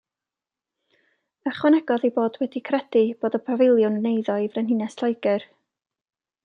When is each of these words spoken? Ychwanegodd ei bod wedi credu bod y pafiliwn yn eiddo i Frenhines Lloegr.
Ychwanegodd 1.51 2.07
ei 2.09 2.13
bod 2.15 2.39
wedi 2.43 2.63
credu 2.71 3.05
bod 3.25 3.39
y 3.39 3.43
pafiliwn 3.51 4.01
yn 4.01 4.09
eiddo 4.13 4.41
i 4.47 4.53
Frenhines 4.57 5.01
Lloegr. 5.03 5.49